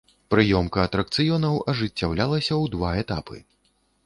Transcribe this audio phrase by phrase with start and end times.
[0.33, 3.37] Прыёмка атракцыёнаў ажыццяўлялася ў два этапы.